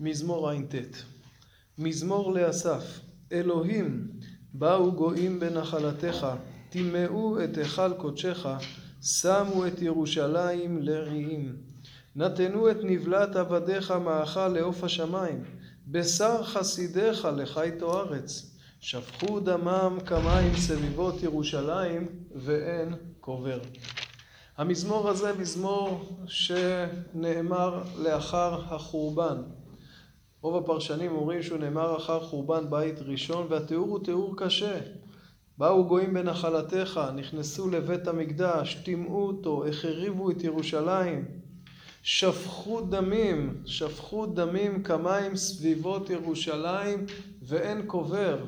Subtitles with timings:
[0.00, 0.74] מזמור ע"ט.
[1.78, 3.00] מזמור לאסף
[3.32, 4.08] אלוהים
[4.54, 6.26] באו גויים בנחלתך
[6.70, 8.46] טימאו את היכל קודשך
[9.02, 11.56] שמו את ירושלים לרעים.
[12.16, 15.44] נתנו את נבלת עבדיך מאכל לעוף השמיים
[15.86, 18.54] בשר חסידיך לחיתו ארץ.
[18.84, 23.60] שפכו דמם כמים סביבות ירושלים ואין קובר.
[24.56, 29.42] המזמור הזה מזמור שנאמר לאחר החורבן
[30.44, 34.78] רוב הפרשנים אומרים שהוא נאמר אחר חורבן בית ראשון והתיאור הוא תיאור קשה.
[35.58, 41.24] באו גויים בנחלתך, נכנסו לבית המקדש, טימאו אותו, החריבו את ירושלים.
[42.02, 47.06] שפכו דמים, שפכו דמים כמים סביבות ירושלים
[47.42, 48.38] ואין קובר.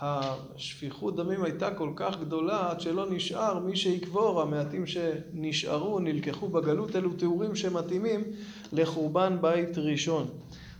[0.00, 6.96] השפיכות דמים הייתה כל כך גדולה עד שלא נשאר מי שיקבור, המעטים שנשארו נלקחו בגלות,
[6.96, 8.24] אלו תיאורים שמתאימים
[8.72, 10.26] לחורבן בית ראשון.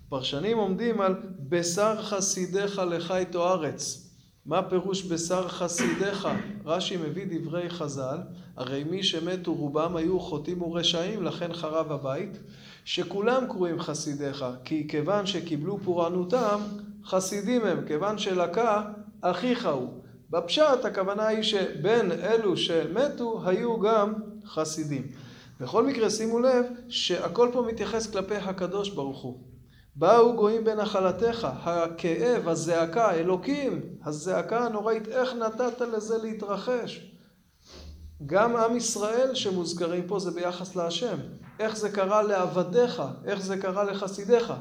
[0.09, 1.15] פרשנים עומדים על
[1.48, 4.10] בשר חסידיך לחיתו ארץ.
[4.46, 6.29] מה פירוש בשר חסידיך?
[6.65, 8.18] רש"י מביא דברי חז"ל,
[8.57, 12.38] הרי מי שמתו רובם היו חוטאים ורשעים לכן חרב הבית,
[12.85, 16.60] שכולם קרויים חסידיך, כי כיוון שקיבלו פורענותם
[17.04, 18.82] חסידים הם, כיוון שלקה
[19.20, 19.88] אחיך הוא.
[20.30, 25.07] בפשט הכוונה היא שבין אלו שמתו היו גם חסידים.
[25.60, 29.55] בכל מקרה שימו לב שהכל פה מתייחס כלפי הקדוש ברוך הוא.
[29.99, 37.13] באו גויים בנחלתך, הכאב, הזעקה, אלוקים, הזעקה הנוראית, איך נתת לזה להתרחש?
[38.27, 41.16] גם עם ישראל שמוזכרים פה זה ביחס להשם.
[41.61, 44.53] איך זה קרה לעבדיך, איך זה קרה לחסידיך.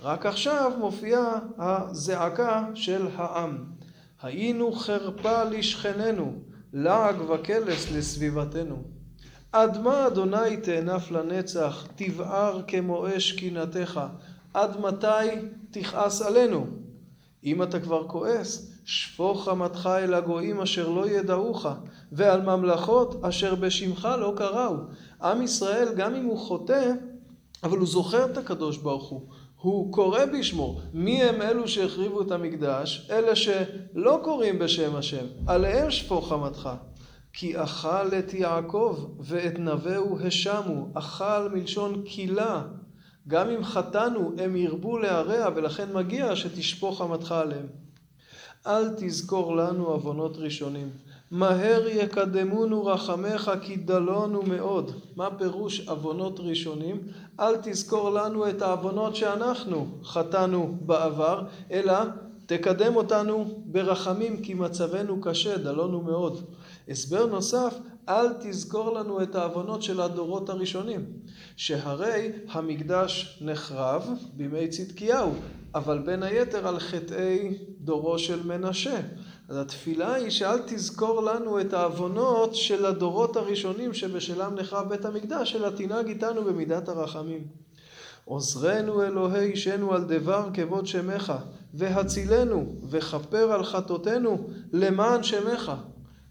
[0.00, 3.64] רק עכשיו מופיעה הזעקה של העם.
[4.22, 6.32] היינו חרפה לשכננו,
[6.72, 8.82] לעג וקלס לסביבתנו.
[9.52, 14.00] עד מה אדוני תאנף לנצח, תבער כמו אש קנאתך,
[14.54, 15.28] עד מתי
[15.70, 16.66] תכעס עלינו?
[17.44, 21.66] אם אתה כבר כועס, שפוך חמתך אל הגויים אשר לא ידעוך,
[22.12, 24.74] ועל ממלכות אשר בשמך לא קראו.
[25.22, 26.92] עם ישראל, גם אם הוא חוטא,
[27.64, 29.20] אבל הוא זוכר את הקדוש ברוך הוא.
[29.60, 30.80] הוא קורא בשמו.
[30.94, 33.08] מי הם אלו שהחריבו את המקדש?
[33.10, 35.26] אלה שלא קוראים בשם השם.
[35.46, 36.70] עליהם שפוך חמתך.
[37.32, 40.88] כי אכל את יעקב ואת נווהו השמו.
[40.94, 42.62] אכל מלשון קילה.
[43.28, 47.66] גם אם חטאנו הם ירבו להרע ולכן מגיע שתשפוך חמתך עליהם.
[48.66, 50.88] אל תזכור לנו עוונות ראשונים.
[51.30, 54.92] מהר יקדמונו רחמך כי דלונו מאוד.
[55.16, 57.00] מה פירוש עוונות ראשונים?
[57.40, 61.94] אל תזכור לנו את העוונות שאנחנו חטאנו בעבר, אלא
[62.46, 66.40] תקדם אותנו ברחמים כי מצבנו קשה, דלונו מאוד.
[66.88, 67.74] הסבר נוסף,
[68.08, 71.04] אל תזכור לנו את העוונות של הדורות הראשונים,
[71.56, 75.32] שהרי המקדש נחרב בימי צדקיהו,
[75.74, 79.00] אבל בין היתר על חטאי דורו של מנשה.
[79.48, 85.56] אז התפילה היא שאל תזכור לנו את העוונות של הדורות הראשונים שבשלם נחרב בית המקדש,
[85.56, 87.46] אלא תנהג איתנו במידת הרחמים.
[88.24, 91.32] עוזרנו אלוהי אישנו על דבר כבוד שמך,
[91.74, 95.72] והצילנו וכפר על חטאותינו למען שמך.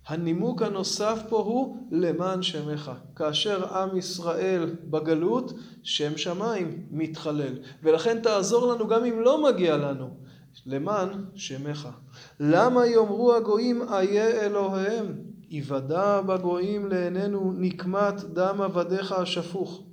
[0.08, 2.92] הנימוק הנוסף פה הוא למען שמך.
[3.16, 5.54] כאשר עם ישראל בגלות,
[5.84, 7.54] שם שמיים מתחלל.
[7.84, 10.10] ולכן תעזור לנו גם אם לא מגיע לנו.
[10.66, 11.88] למען שמך.
[12.40, 15.16] למה יאמרו הגויים איה אלוהיהם?
[15.50, 19.84] היוודע בגויים לעינינו נקמת דם עבדיך השפוך.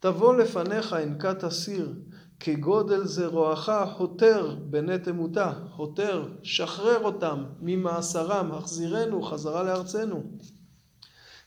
[0.00, 1.92] תבוא לפניך ענקת הסיר,
[2.40, 10.22] כגודל זרועך הותר בני תמותה, הותר, שחרר אותם ממאסרם, החזירנו חזרה לארצנו.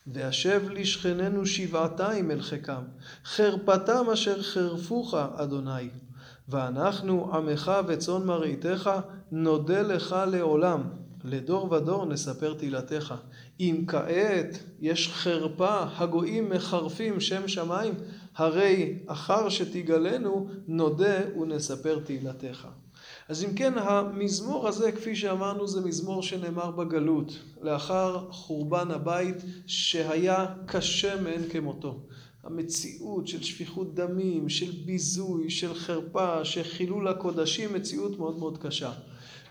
[0.06, 2.82] והשב לשכננו שבעתיים אל חיקם,
[3.24, 5.90] חרפתם אשר חרפוך, אדוני.
[6.48, 8.90] ואנחנו עמך וצאן מרעיתך,
[9.32, 10.99] נודה לך לעולם.
[11.24, 13.14] לדור ודור נספר תהילתך.
[13.60, 17.94] אם כעת יש חרפה, הגויים מחרפים שם שמיים,
[18.36, 22.68] הרי אחר שתגלנו, נודה ונספר תהילתך.
[23.28, 29.36] אז אם כן, המזמור הזה, כפי שאמרנו, זה מזמור שנאמר בגלות, לאחר חורבן הבית
[29.66, 32.00] שהיה קשה מאין כמותו.
[32.44, 38.92] המציאות של שפיכות דמים, של ביזוי, של חרפה, של חילול הקודשים, מציאות מאוד מאוד קשה.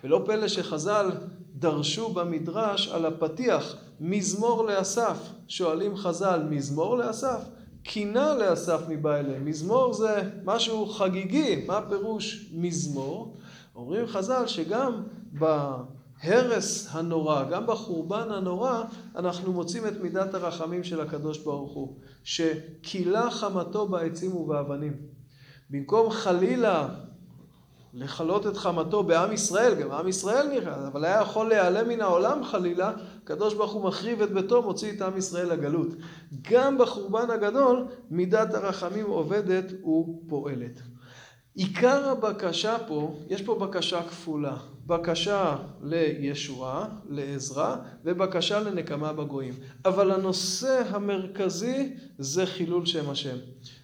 [0.04, 1.12] ולא פלא שחז"ל
[1.56, 5.18] דרשו במדרש על הפתיח מזמור לאסף.
[5.48, 7.40] שואלים חז"ל, מזמור לאסף?
[7.84, 9.46] קינה לאסף מבא אליהם.
[9.46, 13.38] מזמור זה משהו חגיגי, מה פירוש מזמור?
[13.76, 18.84] אומרים חז"ל שגם בהרס הנורא, גם בחורבן הנורא,
[19.16, 24.94] אנחנו מוצאים את מידת הרחמים של הקדוש ברוך הוא, שכילה חמתו בעצים ובאבנים.
[25.70, 26.88] במקום חלילה
[27.94, 32.44] לכלות את חמתו בעם ישראל, גם עם ישראל נראה, אבל היה יכול להיעלם מן העולם
[32.44, 32.92] חלילה,
[33.24, 35.88] הקדוש ברוך הוא מחריב את ביתו, מוציא את עם ישראל לגלות.
[36.52, 40.82] גם בחורבן הגדול, מידת הרחמים עובדת ופועלת.
[41.56, 47.76] עיקר הבקשה פה, יש פה בקשה כפולה, בקשה לישועה, לעזרה,
[48.06, 49.54] ובקשה לנקמה בגויים.
[49.86, 53.38] אבל הנושא המרכזי זה חילול שם השם.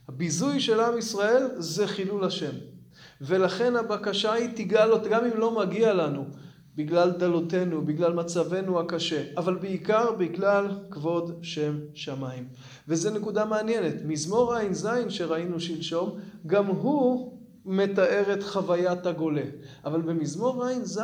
[0.07, 2.74] הביזוי של עם ישראל זה חילול השם.
[3.21, 6.25] ולכן הבקשה היא תיגל אותה, גם אם לא מגיע לנו,
[6.75, 12.47] בגלל דלותנו, בגלל מצבנו הקשה, אבל בעיקר בגלל כבוד שם שמיים.
[12.87, 13.93] וזו נקודה מעניינת.
[14.05, 17.35] מזמור ע"ז שראינו שלשום, גם הוא
[17.65, 19.43] מתאר את חוויית הגולה.
[19.85, 21.01] אבל במזמור ע"ז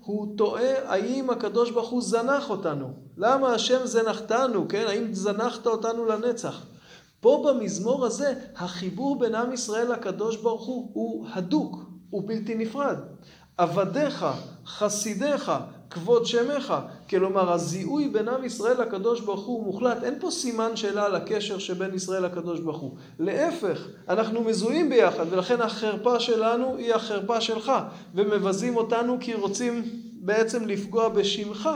[0.00, 2.92] הוא טועה האם הקדוש ברוך הוא זנח אותנו.
[3.16, 4.84] למה השם זנחתנו, כן?
[4.88, 6.66] האם זנחת אותנו לנצח?
[7.24, 11.76] פה במזמור הזה החיבור בין עם ישראל לקדוש ברוך הוא הוא הדוק,
[12.10, 12.96] הוא בלתי נפרד.
[13.56, 14.26] עבדיך,
[14.66, 15.52] חסידיך,
[15.90, 16.74] כבוד שמך,
[17.10, 21.58] כלומר הזיהוי בין עם ישראל לקדוש ברוך הוא מוחלט, אין פה סימן שאלה על הקשר
[21.58, 22.96] שבין ישראל לקדוש ברוך הוא.
[23.18, 27.72] להפך, אנחנו מזוהים ביחד ולכן החרפה שלנו היא החרפה שלך,
[28.14, 29.82] ומבזים אותנו כי רוצים
[30.12, 31.68] בעצם לפגוע בשמך.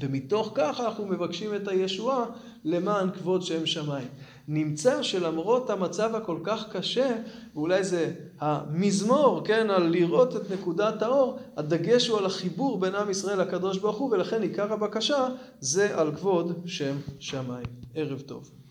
[0.00, 2.24] ומתוך כך אנחנו מבקשים את הישועה
[2.64, 4.08] למען כבוד שם שמיים.
[4.48, 7.16] נמצא שלמרות המצב הכל כך קשה,
[7.54, 13.10] ואולי זה המזמור, כן, על לראות את נקודת האור, הדגש הוא על החיבור בין עם
[13.10, 15.28] ישראל לקדוש ברוך הוא, ולכן עיקר הבקשה
[15.60, 17.66] זה על כבוד שם שמיים.
[17.94, 18.61] ערב טוב.